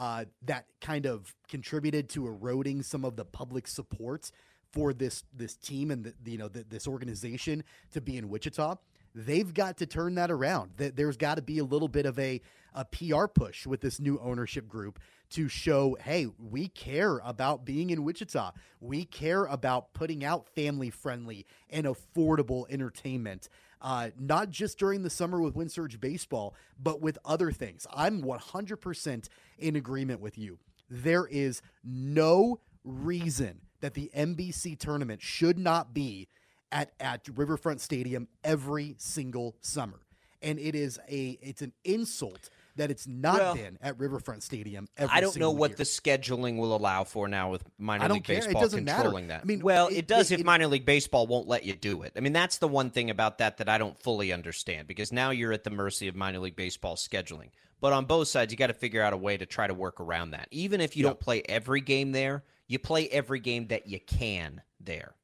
uh, 0.00 0.24
that 0.46 0.64
kind 0.80 1.04
of 1.04 1.36
contributed 1.46 2.08
to 2.08 2.26
eroding 2.26 2.82
some 2.82 3.04
of 3.04 3.16
the 3.16 3.24
public 3.24 3.68
support 3.68 4.32
for 4.72 4.94
this 4.94 5.24
this 5.36 5.54
team 5.54 5.90
and 5.90 6.04
the, 6.04 6.30
you 6.30 6.38
know 6.38 6.48
the, 6.48 6.64
this 6.64 6.88
organization 6.88 7.62
to 7.92 8.00
be 8.00 8.16
in 8.16 8.30
Wichita. 8.30 8.76
They've 9.14 9.52
got 9.52 9.76
to 9.78 9.86
turn 9.86 10.14
that 10.14 10.30
around. 10.30 10.70
There's 10.76 11.16
got 11.16 11.34
to 11.34 11.42
be 11.42 11.58
a 11.58 11.64
little 11.64 11.88
bit 11.88 12.06
of 12.06 12.18
a, 12.18 12.40
a 12.74 12.84
PR 12.84 13.26
push 13.26 13.66
with 13.66 13.80
this 13.80 13.98
new 13.98 14.18
ownership 14.20 14.68
group 14.68 15.00
to 15.30 15.48
show, 15.48 15.96
hey, 16.02 16.26
we 16.38 16.68
care 16.68 17.18
about 17.24 17.64
being 17.64 17.90
in 17.90 18.04
Wichita. 18.04 18.52
We 18.80 19.04
care 19.04 19.44
about 19.44 19.92
putting 19.92 20.24
out 20.24 20.48
family 20.48 20.90
friendly 20.90 21.46
and 21.70 21.86
affordable 21.86 22.66
entertainment 22.70 23.48
uh, 23.82 24.10
not 24.18 24.50
just 24.50 24.78
during 24.78 25.02
the 25.02 25.10
summer 25.10 25.40
with 25.40 25.54
Wind 25.54 25.72
Surge 25.72 26.00
Baseball, 26.00 26.54
but 26.82 27.00
with 27.00 27.18
other 27.24 27.50
things. 27.50 27.86
I'm 27.92 28.22
100% 28.22 29.28
in 29.58 29.76
agreement 29.76 30.20
with 30.20 30.36
you. 30.36 30.58
There 30.88 31.26
is 31.26 31.62
no 31.84 32.60
reason 32.84 33.60
that 33.80 33.94
the 33.94 34.10
NBC 34.14 34.78
tournament 34.78 35.22
should 35.22 35.58
not 35.58 35.94
be 35.94 36.28
at, 36.70 36.92
at 37.00 37.26
Riverfront 37.34 37.80
Stadium 37.80 38.28
every 38.44 38.96
single 38.98 39.56
summer. 39.60 40.00
And 40.42 40.58
it 40.58 40.74
is 40.74 40.98
a 41.08 41.38
it's 41.42 41.60
an 41.60 41.72
insult 41.84 42.48
that 42.76 42.90
it's 42.90 43.06
not 43.06 43.38
well, 43.38 43.54
been 43.54 43.78
at 43.82 43.98
Riverfront 43.98 44.42
Stadium. 44.42 44.88
I 44.98 45.20
don't 45.20 45.36
know 45.36 45.50
what 45.50 45.70
year. 45.70 45.76
the 45.78 45.84
scheduling 45.84 46.56
will 46.56 46.74
allow 46.74 47.04
for 47.04 47.28
now 47.28 47.50
with 47.50 47.64
minor 47.78 48.08
league 48.08 48.24
care. 48.24 48.36
baseball 48.36 48.68
controlling 48.68 48.84
matter. 49.26 49.38
that. 49.38 49.40
I 49.42 49.44
mean, 49.44 49.60
well, 49.60 49.88
it, 49.88 49.98
it 49.98 50.06
does 50.06 50.30
it, 50.30 50.34
if 50.34 50.40
it, 50.40 50.46
minor 50.46 50.66
league 50.66 50.86
baseball 50.86 51.26
won't 51.26 51.48
let 51.48 51.64
you 51.64 51.74
do 51.74 52.02
it. 52.02 52.12
I 52.16 52.20
mean, 52.20 52.32
that's 52.32 52.58
the 52.58 52.68
one 52.68 52.90
thing 52.90 53.10
about 53.10 53.38
that 53.38 53.58
that 53.58 53.68
I 53.68 53.78
don't 53.78 53.98
fully 54.00 54.32
understand 54.32 54.86
because 54.86 55.12
now 55.12 55.30
you're 55.30 55.52
at 55.52 55.64
the 55.64 55.70
mercy 55.70 56.08
of 56.08 56.16
minor 56.16 56.38
league 56.38 56.56
baseball 56.56 56.96
scheduling. 56.96 57.50
But 57.80 57.92
on 57.92 58.04
both 58.04 58.28
sides, 58.28 58.52
you 58.52 58.58
got 58.58 58.66
to 58.66 58.74
figure 58.74 59.02
out 59.02 59.12
a 59.12 59.16
way 59.16 59.36
to 59.36 59.46
try 59.46 59.66
to 59.66 59.74
work 59.74 60.00
around 60.00 60.32
that. 60.32 60.48
Even 60.50 60.80
if 60.80 60.96
you 60.96 61.04
yep. 61.04 61.12
don't 61.12 61.20
play 61.20 61.42
every 61.48 61.80
game 61.80 62.12
there, 62.12 62.44
you 62.68 62.78
play 62.78 63.08
every 63.08 63.40
game 63.40 63.68
that 63.68 63.88
you 63.88 63.98
can 64.00 64.62
there. 64.78 65.14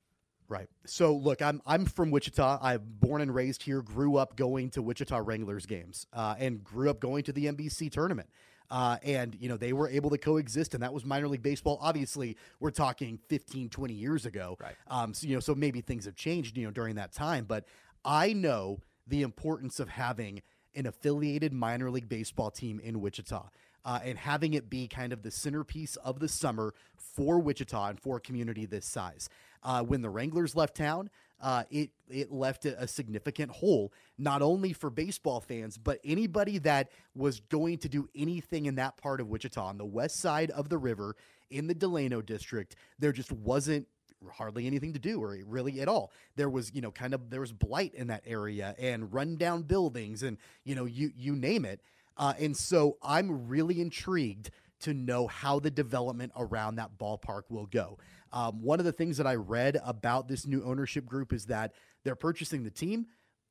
Right. 0.48 0.68
So 0.84 1.14
look, 1.14 1.42
I'm 1.42 1.60
I'm 1.66 1.84
from 1.84 2.10
Wichita. 2.10 2.58
I'm 2.62 2.82
born 2.84 3.20
and 3.20 3.34
raised 3.34 3.62
here. 3.62 3.82
Grew 3.82 4.16
up 4.16 4.36
going 4.36 4.70
to 4.70 4.82
Wichita 4.82 5.18
Wranglers 5.18 5.66
games, 5.66 6.06
uh, 6.12 6.36
and 6.38 6.62
grew 6.62 6.88
up 6.88 7.00
going 7.00 7.24
to 7.24 7.32
the 7.32 7.46
NBC 7.46 7.90
tournament. 7.90 8.28
Uh, 8.70 8.96
and 9.02 9.36
you 9.40 9.48
know 9.48 9.56
they 9.56 9.72
were 9.72 9.88
able 9.88 10.10
to 10.10 10.18
coexist, 10.18 10.74
and 10.74 10.82
that 10.82 10.92
was 10.92 11.04
minor 11.04 11.28
league 11.28 11.42
baseball. 11.42 11.78
Obviously, 11.80 12.36
we're 12.60 12.70
talking 12.70 13.18
15, 13.28 13.68
20 13.68 13.94
years 13.94 14.26
ago. 14.26 14.56
Right. 14.60 14.74
Um, 14.88 15.14
so 15.14 15.26
you 15.26 15.34
know, 15.34 15.40
so 15.40 15.54
maybe 15.54 15.80
things 15.80 16.04
have 16.04 16.16
changed, 16.16 16.56
you 16.56 16.64
know, 16.64 16.72
during 16.72 16.96
that 16.96 17.12
time. 17.12 17.44
But 17.44 17.64
I 18.04 18.32
know 18.32 18.80
the 19.06 19.22
importance 19.22 19.80
of 19.80 19.88
having 19.88 20.42
an 20.74 20.86
affiliated 20.86 21.52
minor 21.52 21.90
league 21.90 22.08
baseball 22.08 22.50
team 22.50 22.80
in 22.80 23.00
Wichita. 23.00 23.48
Uh, 23.87 24.00
and 24.05 24.19
having 24.19 24.52
it 24.55 24.69
be 24.69 24.88
kind 24.88 25.12
of 25.12 25.23
the 25.23 25.31
centerpiece 25.31 25.95
of 25.97 26.19
the 26.19 26.28
summer 26.28 26.75
for 26.97 27.38
Wichita 27.38 27.90
and 27.90 28.00
for 28.00 28.16
a 28.16 28.21
community 28.21 28.66
this 28.66 28.85
size. 28.85 29.28
Uh, 29.62 29.83
when 29.83 30.02
the 30.02 30.11
Wranglers 30.11 30.57
left 30.57 30.76
town, 30.76 31.09
uh, 31.40 31.62
it 31.71 31.90
it 32.09 32.33
left 32.33 32.64
a, 32.64 32.83
a, 32.83 32.88
significant 32.88 33.50
hole 33.50 33.93
not 34.16 34.40
only 34.40 34.73
for 34.73 34.88
baseball 34.88 35.38
fans 35.40 35.76
but 35.76 36.00
anybody 36.02 36.57
that 36.57 36.90
was 37.14 37.40
going 37.40 37.76
to 37.76 37.88
do 37.90 38.09
anything 38.14 38.66
in 38.66 38.76
that 38.76 38.97
part 38.97 39.21
of 39.21 39.28
Wichita 39.28 39.62
on 39.62 39.76
the 39.76 39.85
west 39.85 40.16
side 40.16 40.50
of 40.52 40.69
the 40.69 40.78
river 40.78 41.14
in 41.50 41.66
the 41.66 41.75
Delano 41.75 42.23
district. 42.23 42.76
There 42.99 43.12
just 43.12 43.33
wasn't 43.33 43.87
hardly 44.33 44.66
anything 44.66 44.93
to 44.95 44.99
do 44.99 45.23
or 45.23 45.37
really 45.47 45.81
at 45.81 45.88
all. 45.88 46.11
There 46.37 46.49
was, 46.49 46.73
you 46.75 46.81
know, 46.81 46.90
kind 46.90 47.14
of 47.14 47.31
there 47.31 47.40
was 47.40 47.52
blight 47.52 47.95
in 47.95 48.07
that 48.09 48.23
area 48.26 48.75
and 48.78 49.12
rundown 49.12 49.62
buildings 49.62 50.23
and 50.23 50.38
you 50.64 50.75
know 50.75 50.85
you 50.85 51.12
you 51.16 51.37
name 51.37 51.64
it. 51.64 51.81
Uh, 52.16 52.35
and 52.38 52.56
so 52.56 52.96
I'm 53.02 53.49
really 53.49 53.80
intrigued 53.80 54.50
to 54.80 54.94
know 54.94 55.26
how 55.26 55.58
the 55.58 55.70
development 55.70 56.32
around 56.37 56.76
that 56.76 56.99
ballpark 56.99 57.42
will 57.49 57.66
go. 57.66 57.99
Um, 58.32 58.62
one 58.62 58.78
of 58.78 58.85
the 58.85 58.92
things 58.92 59.16
that 59.16 59.26
I 59.26 59.35
read 59.35 59.80
about 59.85 60.28
this 60.28 60.46
new 60.46 60.62
ownership 60.64 61.06
group 61.06 61.32
is 61.32 61.46
that 61.46 61.73
they're 62.04 62.14
purchasing 62.14 62.64
the 62.64 62.70
team. 62.70 63.06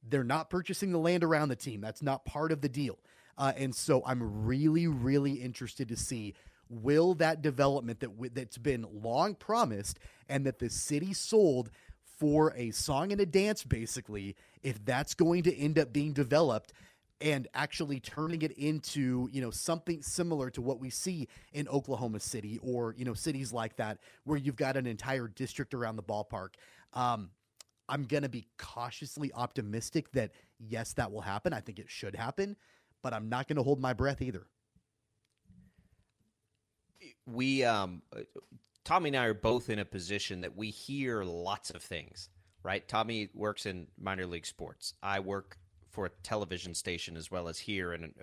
They're 0.07 0.23
not 0.23 0.49
purchasing 0.49 0.91
the 0.91 0.99
land 0.99 1.23
around 1.23 1.49
the 1.49 1.55
team. 1.55 1.81
That's 1.81 2.01
not 2.01 2.25
part 2.25 2.51
of 2.51 2.61
the 2.61 2.69
deal. 2.69 2.99
Uh, 3.37 3.53
and 3.57 3.73
so 3.75 4.03
I'm 4.05 4.45
really, 4.45 4.87
really 4.87 5.33
interested 5.33 5.89
to 5.89 5.97
see 5.97 6.35
will 6.69 7.13
that 7.15 7.41
development 7.41 7.99
that 7.99 8.11
w- 8.11 8.31
that's 8.33 8.57
been 8.57 8.85
long 8.91 9.35
promised 9.35 9.99
and 10.27 10.45
that 10.45 10.59
the 10.59 10.69
city 10.69 11.13
sold 11.13 11.69
for 12.01 12.53
a 12.55 12.71
song 12.71 13.11
and 13.11 13.21
a 13.21 13.25
dance, 13.25 13.63
basically, 13.63 14.35
if 14.63 14.83
that's 14.85 15.13
going 15.13 15.43
to 15.43 15.55
end 15.55 15.77
up 15.77 15.91
being 15.91 16.13
developed 16.13 16.73
and 17.21 17.47
actually 17.53 17.99
turning 17.99 18.41
it 18.41 18.51
into 18.53 19.29
you 19.31 19.41
know 19.41 19.51
something 19.51 20.01
similar 20.01 20.49
to 20.49 20.61
what 20.61 20.79
we 20.79 20.89
see 20.89 21.27
in 21.53 21.67
Oklahoma 21.69 22.19
City 22.19 22.59
or 22.61 22.93
you 22.97 23.05
know 23.05 23.13
cities 23.13 23.53
like 23.53 23.75
that 23.77 23.99
where 24.23 24.37
you've 24.37 24.55
got 24.55 24.77
an 24.77 24.85
entire 24.85 25.27
district 25.27 25.73
around 25.73 25.95
the 25.95 26.03
ballpark. 26.03 26.49
Um, 26.93 27.29
I'm 27.87 28.03
gonna 28.03 28.29
be 28.29 28.47
cautiously 28.57 29.31
optimistic 29.33 30.11
that 30.11 30.31
yes, 30.59 30.93
that 30.93 31.11
will 31.11 31.21
happen. 31.21 31.53
I 31.53 31.61
think 31.61 31.79
it 31.79 31.89
should 31.89 32.15
happen, 32.15 32.55
but 33.01 33.13
I'm 33.13 33.29
not 33.29 33.47
gonna 33.47 33.63
hold 33.63 33.79
my 33.79 33.93
breath 33.93 34.21
either. 34.21 34.47
We 37.25 37.63
um, 37.63 38.01
Tommy 38.83 39.09
and 39.09 39.17
I 39.17 39.25
are 39.25 39.33
both 39.33 39.69
in 39.69 39.79
a 39.79 39.85
position 39.85 40.41
that 40.41 40.55
we 40.55 40.69
hear 40.69 41.23
lots 41.23 41.69
of 41.69 41.81
things. 41.81 42.29
Right, 42.63 42.87
Tommy 42.87 43.29
works 43.35 43.67
in 43.67 43.87
minor 43.99 44.25
league 44.25 44.47
sports. 44.47 44.95
I 45.03 45.19
work 45.19 45.59
for 45.95 46.05
a 46.05 46.11
television 46.23 46.75
station 46.75 47.17
as 47.17 47.31
well 47.31 47.47
as 47.47 47.57
here 47.57 47.93
and. 47.93 48.13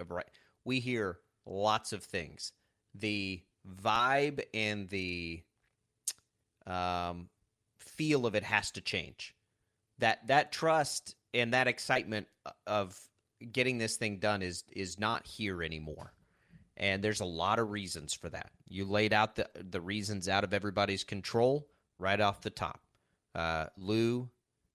We 0.64 0.78
hear 0.78 1.18
lots 1.44 1.92
of 1.92 2.04
things. 2.04 2.52
The 2.94 3.42
vibe 3.82 4.44
and 4.54 4.88
the 4.88 5.42
um, 6.66 7.28
feel 7.78 8.26
of 8.26 8.34
it 8.34 8.44
has 8.44 8.70
to 8.72 8.80
change. 8.80 9.34
That 9.98 10.26
that 10.28 10.52
trust 10.52 11.16
and 11.34 11.52
that 11.52 11.68
excitement 11.68 12.26
of 12.66 12.98
getting 13.50 13.78
this 13.78 13.96
thing 13.96 14.18
done 14.18 14.42
is 14.42 14.64
is 14.72 14.98
not 14.98 15.26
here 15.26 15.62
anymore. 15.62 16.12
And 16.76 17.02
there's 17.02 17.20
a 17.20 17.26
lot 17.26 17.58
of 17.58 17.70
reasons 17.70 18.14
for 18.14 18.28
that. 18.30 18.50
You 18.68 18.84
laid 18.84 19.12
out 19.12 19.36
the 19.36 19.48
the 19.54 19.80
reasons 19.80 20.28
out 20.28 20.44
of 20.44 20.54
everybody's 20.54 21.04
control 21.04 21.68
right 21.98 22.20
off 22.20 22.40
the 22.40 22.50
top. 22.50 22.80
Uh, 23.34 23.66
Lou 23.76 24.28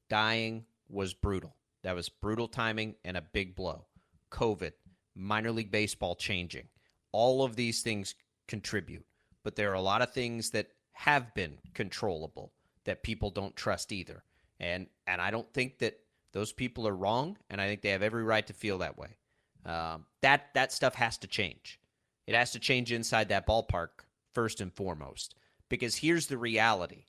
dying 0.09 0.65
was 0.89 1.13
brutal. 1.13 1.56
That 1.83 1.95
was 1.95 2.09
brutal 2.09 2.47
timing 2.47 2.95
and 3.05 3.17
a 3.17 3.21
big 3.21 3.55
blow. 3.55 3.85
COVID, 4.31 4.73
minor 5.15 5.51
league 5.51 5.71
baseball 5.71 6.15
changing. 6.15 6.67
All 7.11 7.43
of 7.43 7.55
these 7.55 7.81
things 7.81 8.15
contribute, 8.47 9.05
but 9.43 9.55
there 9.55 9.71
are 9.71 9.75
a 9.75 9.81
lot 9.81 10.01
of 10.01 10.11
things 10.11 10.51
that 10.51 10.67
have 10.93 11.33
been 11.33 11.57
controllable 11.73 12.53
that 12.85 13.03
people 13.03 13.29
don't 13.29 13.55
trust 13.55 13.91
either. 13.91 14.23
And 14.59 14.87
and 15.05 15.21
I 15.21 15.31
don't 15.31 15.51
think 15.53 15.79
that 15.79 15.99
those 16.33 16.51
people 16.51 16.87
are 16.87 16.95
wrong, 16.95 17.37
and 17.49 17.61
I 17.61 17.67
think 17.67 17.81
they 17.81 17.89
have 17.89 18.01
every 18.01 18.23
right 18.23 18.45
to 18.47 18.53
feel 18.53 18.79
that 18.79 18.97
way. 18.97 19.17
Um, 19.65 20.05
that 20.21 20.53
that 20.55 20.71
stuff 20.71 20.95
has 20.95 21.17
to 21.19 21.27
change. 21.27 21.79
It 22.25 22.35
has 22.35 22.51
to 22.51 22.59
change 22.59 22.91
inside 22.91 23.29
that 23.29 23.47
ballpark 23.47 23.89
first 24.33 24.59
and 24.59 24.73
foremost. 24.73 25.35
Because 25.69 25.97
here's 25.97 26.27
the 26.27 26.37
reality: 26.37 27.05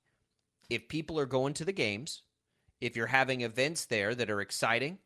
if 0.68 0.88
people 0.88 1.18
are 1.18 1.26
going 1.26 1.54
to 1.54 1.64
the 1.64 1.72
games, 1.72 2.22
if 2.80 2.96
you're 2.96 3.06
having 3.06 3.40
events 3.40 3.86
there 3.86 4.14
that 4.14 4.30
are 4.30 4.40
exciting, 4.40 4.98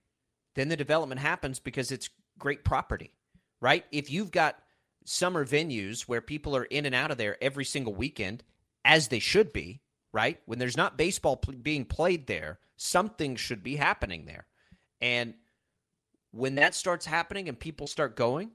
then 0.55 0.69
the 0.69 0.77
development 0.77 1.21
happens 1.21 1.59
because 1.59 1.91
it's 1.91 2.11
great 2.39 2.65
property, 2.65 3.13
right? 3.61 3.85
If 3.91 4.11
you've 4.11 4.31
got 4.31 4.59
summer 5.05 5.45
venues 5.45 6.03
where 6.03 6.21
people 6.21 6.57
are 6.57 6.65
in 6.65 6.87
and 6.87 6.95
out 6.95 7.11
of 7.11 7.19
there 7.19 7.43
every 7.43 7.65
single 7.65 7.95
weekend, 7.95 8.45
as 8.85 9.09
they 9.09 9.19
should 9.19 9.53
be, 9.53 9.81
right? 10.13 10.41
When 10.47 10.59
there's 10.59 10.77
not 10.77 10.99
baseball 10.99 11.37
pl- 11.37 11.55
being 11.55 11.85
played 11.85 12.27
there, 12.27 12.59
something 12.77 13.37
should 13.37 13.63
be 13.63 13.77
happening 13.77 14.27
there. 14.27 14.47
And 15.01 15.35
when 16.31 16.57
that 16.57 16.75
starts 16.75 17.07
happening 17.07 17.49
and 17.49 17.59
people 17.59 17.87
start 17.87 18.17
going, 18.17 18.53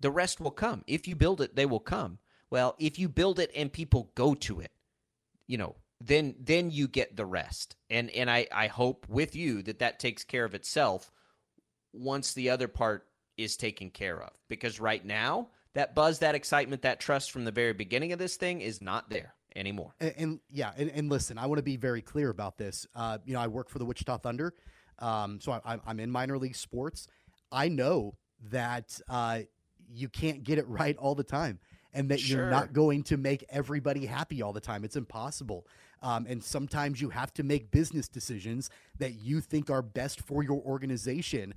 the 0.00 0.10
rest 0.10 0.40
will 0.40 0.50
come. 0.50 0.84
If 0.86 1.08
you 1.08 1.16
build 1.16 1.40
it, 1.40 1.56
they 1.56 1.66
will 1.66 1.80
come. 1.80 2.18
Well, 2.50 2.76
if 2.78 2.98
you 2.98 3.08
build 3.08 3.38
it 3.38 3.50
and 3.54 3.72
people 3.72 4.10
go 4.14 4.34
to 4.34 4.60
it, 4.60 4.70
you 5.46 5.58
know, 5.58 5.76
then 6.00 6.34
then 6.38 6.70
you 6.70 6.88
get 6.88 7.16
the 7.16 7.26
rest. 7.26 7.76
And 7.90 8.10
and 8.10 8.30
I 8.30 8.46
I 8.52 8.66
hope 8.68 9.06
with 9.08 9.34
you 9.34 9.62
that 9.62 9.80
that 9.80 9.98
takes 9.98 10.24
care 10.24 10.44
of 10.44 10.54
itself 10.54 11.10
once 11.92 12.32
the 12.34 12.50
other 12.50 12.68
part 12.68 13.06
is 13.36 13.56
taken 13.56 13.90
care 13.90 14.22
of. 14.22 14.30
Because 14.48 14.80
right 14.80 15.04
now 15.04 15.48
that 15.74 15.94
buzz, 15.94 16.18
that 16.20 16.34
excitement, 16.34 16.82
that 16.82 17.00
trust 17.00 17.30
from 17.30 17.44
the 17.44 17.52
very 17.52 17.72
beginning 17.72 18.12
of 18.12 18.18
this 18.18 18.36
thing 18.36 18.60
is 18.60 18.82
not 18.82 19.08
there 19.10 19.34
anymore. 19.54 19.94
And, 20.00 20.14
and 20.16 20.40
yeah, 20.50 20.72
and, 20.76 20.90
and, 20.90 21.08
listen, 21.08 21.38
I 21.38 21.46
want 21.46 21.58
to 21.58 21.62
be 21.62 21.76
very 21.76 22.02
clear 22.02 22.30
about 22.30 22.58
this. 22.58 22.86
Uh, 22.94 23.18
you 23.24 23.34
know, 23.34 23.40
I 23.40 23.46
work 23.46 23.68
for 23.68 23.78
the 23.78 23.84
Wichita 23.84 24.18
Thunder, 24.18 24.54
um, 24.98 25.40
so 25.40 25.52
I, 25.52 25.78
am 25.86 26.00
in 26.00 26.10
minor 26.10 26.38
league 26.38 26.56
sports. 26.56 27.08
I 27.52 27.68
know 27.68 28.16
that 28.50 29.00
uh, 29.08 29.40
you 29.92 30.08
can't 30.08 30.42
get 30.42 30.58
it 30.58 30.68
right 30.68 30.96
all 30.96 31.14
the 31.14 31.24
time, 31.24 31.58
and 31.92 32.08
that 32.10 32.20
sure. 32.20 32.40
you're 32.40 32.50
not 32.50 32.72
going 32.72 33.02
to 33.04 33.16
make 33.16 33.44
everybody 33.48 34.06
happy 34.06 34.42
all 34.42 34.52
the 34.52 34.60
time. 34.60 34.84
It's 34.84 34.96
impossible. 34.96 35.66
Um, 36.02 36.26
and 36.28 36.42
sometimes 36.42 37.00
you 37.00 37.10
have 37.10 37.32
to 37.34 37.42
make 37.42 37.70
business 37.70 38.08
decisions 38.08 38.70
that 38.98 39.14
you 39.14 39.40
think 39.40 39.70
are 39.70 39.82
best 39.82 40.20
for 40.20 40.42
your 40.42 40.60
organization 40.62 41.54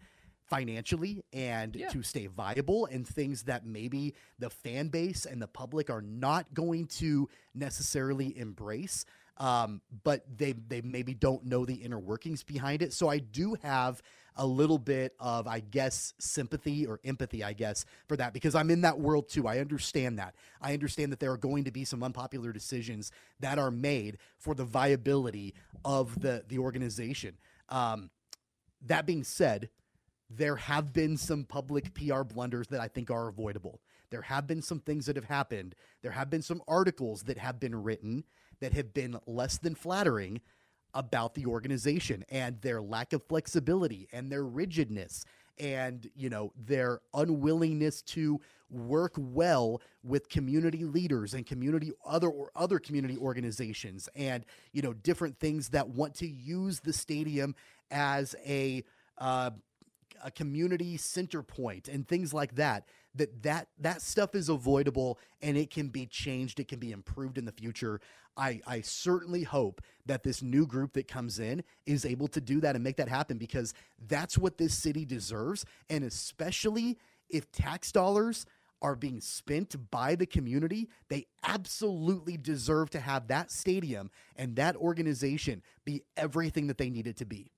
financially 0.51 1.24
and 1.31 1.75
yeah. 1.75 1.88
to 1.88 2.03
stay 2.03 2.27
viable 2.27 2.86
and 2.88 3.07
things 3.07 3.43
that 3.43 3.65
maybe 3.65 4.13
the 4.38 4.50
fan 4.50 4.89
base 4.89 5.25
and 5.25 5.41
the 5.41 5.48
public 5.48 5.89
are 5.89 6.01
not 6.01 6.53
going 6.53 6.86
to 6.86 7.29
necessarily 7.55 8.38
embrace 8.38 9.05
um, 9.41 9.81
but 10.03 10.24
they 10.38 10.53
they 10.53 10.81
maybe 10.81 11.15
don't 11.15 11.43
know 11.43 11.65
the 11.65 11.74
inner 11.74 12.00
workings 12.00 12.43
behind 12.43 12.81
it 12.81 12.93
so 12.93 13.10
i 13.10 13.17
do 13.17 13.57
have 13.63 14.01
a 14.38 14.45
little 14.45 14.77
bit 14.77 15.13
of 15.19 15.48
i 15.48 15.60
guess 15.60 16.13
sympathy 16.19 16.86
or 16.86 17.00
empathy 17.03 17.43
i 17.43 17.51
guess 17.51 17.83
for 18.07 18.15
that 18.15 18.33
because 18.33 18.53
i'm 18.53 18.69
in 18.69 18.81
that 18.81 19.00
world 19.00 19.27
too 19.27 19.48
i 19.48 19.57
understand 19.57 20.19
that 20.19 20.36
i 20.62 20.74
understand 20.74 21.12
that 21.12 21.19
there 21.19 21.31
are 21.31 21.38
going 21.38 21.63
to 21.63 21.71
be 21.71 21.83
some 21.83 22.03
unpopular 22.03 22.53
decisions 22.53 23.12
that 23.39 23.57
are 23.57 23.71
made 23.71 24.17
for 24.38 24.53
the 24.53 24.63
viability 24.63 25.53
of 25.83 26.21
the 26.21 26.43
the 26.48 26.60
organization 26.60 27.36
um, 27.69 28.10
that 28.86 29.05
being 29.05 29.24
said 29.24 29.69
there 30.29 30.55
have 30.55 30.93
been 30.93 31.17
some 31.17 31.43
public 31.43 31.93
PR 31.93 32.24
blunders 32.24 32.67
that 32.67 32.79
I 32.79 32.88
think 32.88 33.12
are 33.12 33.27
avoidable. 33.27 33.81
There 34.12 34.21
have 34.21 34.48
been 34.48 34.62
some 34.62 34.79
things 34.79 35.05
that 35.07 35.17
have 35.17 35.25
happened. 35.25 35.75
There 36.01 36.12
have 36.12 36.29
been 36.29 36.41
some 36.41 36.62
articles 36.69 37.24
that 37.24 37.38
have 37.38 37.60
been 37.60 37.75
written 37.75 38.24
that 38.61 38.73
have 38.73 38.93
been 38.93 39.19
less 39.27 39.57
than 39.57 39.75
flattering 39.75 40.39
about 40.93 41.33
the 41.35 41.45
organization 41.45 42.23
and 42.29 42.59
their 42.61 42.81
lack 42.81 43.13
of 43.13 43.23
flexibility 43.27 44.07
and 44.11 44.31
their 44.31 44.43
rigidness 44.43 45.25
and 45.59 46.09
you 46.15 46.29
know 46.29 46.51
their 46.65 46.99
unwillingness 47.13 48.01
to 48.01 48.39
work 48.69 49.13
well 49.17 49.81
with 50.03 50.29
community 50.29 50.85
leaders 50.85 51.33
and 51.33 51.45
community 51.45 51.91
other 52.05 52.29
or 52.29 52.51
other 52.55 52.79
community 52.79 53.17
organizations 53.17 54.09
and 54.15 54.45
you 54.71 54.81
know 54.81 54.93
different 54.93 55.37
things 55.39 55.69
that 55.69 55.87
want 55.87 56.13
to 56.15 56.27
use 56.27 56.79
the 56.79 56.93
stadium 56.93 57.53
as 57.91 58.35
a 58.45 58.83
uh, 59.17 59.51
a 60.23 60.31
community 60.31 60.97
center 60.97 61.41
point 61.41 61.87
and 61.87 62.07
things 62.07 62.33
like 62.33 62.55
that 62.55 62.85
that 63.15 63.43
that 63.43 63.67
that 63.79 64.01
stuff 64.01 64.35
is 64.35 64.49
avoidable 64.49 65.19
and 65.41 65.57
it 65.57 65.69
can 65.69 65.89
be 65.89 66.05
changed 66.05 66.59
it 66.59 66.67
can 66.67 66.79
be 66.79 66.91
improved 66.91 67.37
in 67.37 67.45
the 67.45 67.51
future 67.51 67.99
i 68.37 68.59
i 68.65 68.81
certainly 68.81 69.43
hope 69.43 69.81
that 70.05 70.23
this 70.23 70.41
new 70.41 70.65
group 70.65 70.93
that 70.93 71.07
comes 71.07 71.39
in 71.39 71.63
is 71.85 72.05
able 72.05 72.27
to 72.27 72.39
do 72.39 72.61
that 72.61 72.75
and 72.75 72.83
make 72.83 72.97
that 72.97 73.09
happen 73.09 73.37
because 73.37 73.73
that's 74.07 74.37
what 74.37 74.57
this 74.57 74.73
city 74.73 75.05
deserves 75.05 75.65
and 75.89 76.03
especially 76.03 76.97
if 77.29 77.51
tax 77.51 77.91
dollars 77.91 78.45
are 78.81 78.95
being 78.95 79.21
spent 79.21 79.75
by 79.91 80.15
the 80.15 80.25
community, 80.25 80.89
they 81.07 81.27
absolutely 81.43 82.35
deserve 82.35 82.89
to 82.89 82.99
have 82.99 83.27
that 83.27 83.51
stadium 83.51 84.09
and 84.35 84.55
that 84.55 84.75
organization 84.75 85.61
be 85.85 86.01
everything 86.17 86.67
that 86.67 86.77
they 86.77 86.89
need 86.89 87.07
it 87.07 87.17
to 87.17 87.25
be. 87.25 87.51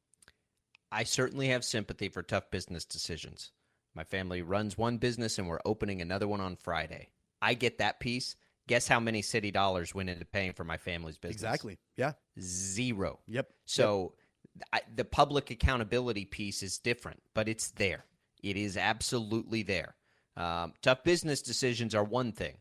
I 0.91 1.03
certainly 1.03 1.47
have 1.47 1.63
sympathy 1.63 2.09
for 2.09 2.21
tough 2.21 2.51
business 2.51 2.85
decisions. 2.85 3.51
My 3.95 4.03
family 4.03 4.41
runs 4.41 4.77
one 4.77 4.97
business 4.97 5.37
and 5.37 5.47
we're 5.47 5.59
opening 5.65 6.01
another 6.01 6.27
one 6.27 6.41
on 6.41 6.55
Friday. 6.55 7.09
I 7.41 7.53
get 7.53 7.77
that 7.77 7.99
piece. 7.99 8.35
Guess 8.67 8.87
how 8.87 8.99
many 8.99 9.21
city 9.21 9.51
dollars 9.51 9.93
went 9.93 10.09
into 10.09 10.25
paying 10.25 10.53
for 10.53 10.63
my 10.63 10.77
family's 10.77 11.17
business? 11.17 11.43
Exactly. 11.43 11.77
Yeah. 11.97 12.13
Zero. 12.39 13.19
Yep. 13.27 13.49
So 13.65 14.13
yep. 14.55 14.67
I, 14.73 14.81
the 14.95 15.05
public 15.05 15.51
accountability 15.51 16.25
piece 16.25 16.63
is 16.63 16.79
different, 16.79 17.21
but 17.33 17.49
it's 17.49 17.71
there. 17.71 18.05
It 18.41 18.57
is 18.57 18.77
absolutely 18.77 19.63
there. 19.63 19.95
Um, 20.37 20.73
tough 20.81 21.03
business 21.03 21.41
decisions 21.41 21.93
are 21.93 22.03
one 22.03 22.31
thing. 22.31 22.57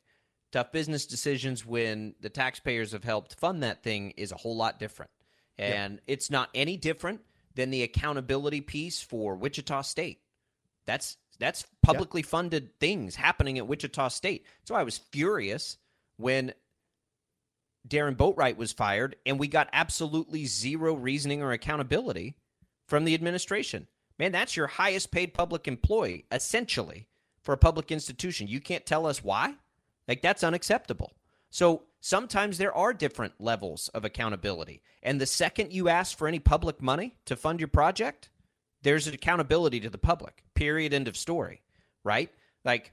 Tough 0.50 0.72
business 0.72 1.06
decisions 1.06 1.64
when 1.64 2.14
the 2.20 2.28
taxpayers 2.28 2.92
have 2.92 3.04
helped 3.04 3.38
fund 3.38 3.62
that 3.62 3.82
thing 3.82 4.10
is 4.16 4.32
a 4.32 4.36
whole 4.36 4.56
lot 4.56 4.78
different. 4.78 5.10
And 5.56 5.94
yep. 5.94 6.02
it's 6.06 6.30
not 6.30 6.50
any 6.54 6.76
different 6.76 7.20
than 7.54 7.70
the 7.70 7.82
accountability 7.82 8.60
piece 8.60 9.00
for 9.00 9.34
Wichita 9.36 9.82
State. 9.82 10.21
That's 10.86 11.16
that's 11.38 11.66
publicly 11.82 12.22
funded 12.22 12.78
things 12.78 13.16
happening 13.16 13.58
at 13.58 13.66
Wichita 13.66 14.08
State. 14.08 14.46
So 14.64 14.74
I 14.74 14.82
was 14.84 14.98
furious 14.98 15.78
when 16.16 16.52
Darron 17.88 18.16
Boatright 18.16 18.56
was 18.56 18.72
fired 18.72 19.16
and 19.26 19.38
we 19.38 19.48
got 19.48 19.68
absolutely 19.72 20.46
zero 20.46 20.94
reasoning 20.94 21.42
or 21.42 21.52
accountability 21.52 22.36
from 22.86 23.04
the 23.04 23.14
administration. 23.14 23.88
Man, 24.18 24.32
that's 24.32 24.56
your 24.56 24.68
highest 24.68 25.10
paid 25.10 25.34
public 25.34 25.66
employee, 25.66 26.26
essentially, 26.30 27.08
for 27.42 27.52
a 27.52 27.58
public 27.58 27.90
institution. 27.90 28.46
You 28.46 28.60
can't 28.60 28.86
tell 28.86 29.06
us 29.06 29.24
why? 29.24 29.54
Like, 30.06 30.22
that's 30.22 30.44
unacceptable. 30.44 31.14
So 31.50 31.84
sometimes 32.00 32.58
there 32.58 32.74
are 32.74 32.92
different 32.92 33.34
levels 33.40 33.88
of 33.88 34.04
accountability. 34.04 34.82
And 35.02 35.20
the 35.20 35.26
second 35.26 35.72
you 35.72 35.88
ask 35.88 36.16
for 36.16 36.28
any 36.28 36.38
public 36.38 36.80
money 36.80 37.16
to 37.26 37.36
fund 37.36 37.60
your 37.60 37.68
project, 37.68 38.30
there's 38.82 39.06
an 39.06 39.14
accountability 39.14 39.80
to 39.80 39.90
the 39.90 39.98
public. 39.98 40.44
Period. 40.62 40.94
End 40.94 41.08
of 41.08 41.16
story. 41.16 41.60
Right? 42.04 42.30
Like 42.64 42.92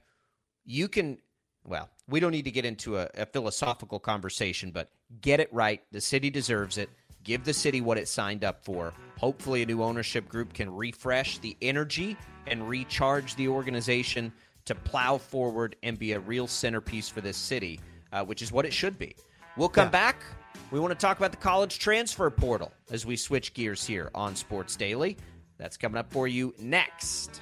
you 0.64 0.88
can, 0.88 1.18
well, 1.64 1.88
we 2.08 2.20
don't 2.20 2.32
need 2.32 2.44
to 2.44 2.50
get 2.50 2.64
into 2.64 2.98
a, 2.98 3.08
a 3.14 3.26
philosophical 3.26 3.98
conversation, 3.98 4.70
but 4.70 4.90
get 5.20 5.40
it 5.40 5.52
right. 5.52 5.82
The 5.92 6.00
city 6.00 6.30
deserves 6.30 6.78
it. 6.78 6.90
Give 7.22 7.44
the 7.44 7.52
city 7.52 7.80
what 7.80 7.98
it 7.98 8.08
signed 8.08 8.44
up 8.44 8.64
for. 8.64 8.94
Hopefully, 9.18 9.62
a 9.62 9.66
new 9.66 9.82
ownership 9.82 10.28
group 10.28 10.54
can 10.54 10.74
refresh 10.74 11.38
the 11.38 11.56
energy 11.60 12.16
and 12.46 12.66
recharge 12.66 13.34
the 13.34 13.48
organization 13.48 14.32
to 14.64 14.74
plow 14.74 15.18
forward 15.18 15.76
and 15.82 15.98
be 15.98 16.12
a 16.12 16.20
real 16.20 16.46
centerpiece 16.46 17.08
for 17.08 17.20
this 17.20 17.36
city 17.36 17.78
uh, 18.12 18.24
which 18.24 18.42
is 18.42 18.52
what 18.52 18.64
it 18.64 18.72
should 18.72 18.98
be. 18.98 19.14
We'll 19.56 19.68
come 19.68 19.86
yeah. 19.86 19.90
back. 19.90 20.22
We 20.70 20.80
want 20.80 20.92
to 20.92 20.98
talk 20.98 21.18
about 21.18 21.30
the 21.30 21.36
college 21.36 21.78
transfer 21.78 22.28
portal 22.30 22.72
as 22.90 23.06
we 23.06 23.16
switch 23.16 23.54
gears 23.54 23.86
here 23.86 24.10
on 24.14 24.36
Sports 24.36 24.76
Daily. 24.76 25.16
That's 25.58 25.76
coming 25.76 25.98
up 25.98 26.10
for 26.12 26.26
you 26.26 26.54
next. 26.58 27.40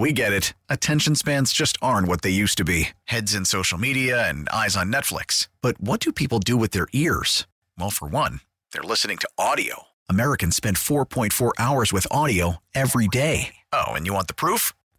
We 0.00 0.14
get 0.14 0.32
it. 0.32 0.54
Attention 0.70 1.14
spans 1.14 1.52
just 1.52 1.76
aren't 1.82 2.08
what 2.08 2.22
they 2.22 2.30
used 2.30 2.56
to 2.56 2.64
be 2.64 2.88
heads 3.04 3.34
in 3.34 3.44
social 3.44 3.76
media 3.76 4.26
and 4.30 4.48
eyes 4.48 4.74
on 4.74 4.90
Netflix. 4.90 5.48
But 5.60 5.78
what 5.78 6.00
do 6.00 6.10
people 6.10 6.38
do 6.38 6.56
with 6.56 6.70
their 6.70 6.88
ears? 6.94 7.46
Well, 7.78 7.90
for 7.90 8.08
one, 8.08 8.40
they're 8.72 8.82
listening 8.82 9.18
to 9.18 9.28
audio. 9.36 9.88
Americans 10.08 10.56
spend 10.56 10.76
4.4 10.78 11.52
hours 11.58 11.92
with 11.92 12.06
audio 12.10 12.62
every 12.74 13.08
day. 13.08 13.56
Oh, 13.74 13.92
and 13.92 14.06
you 14.06 14.14
want 14.14 14.28
the 14.28 14.32
proof? 14.32 14.72